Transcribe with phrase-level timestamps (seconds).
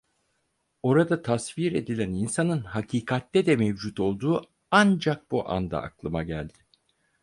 [0.83, 6.53] Orada tasvir edilen insanın hakikatte de mevcut olduğu ancak bu anda aklıma geldi.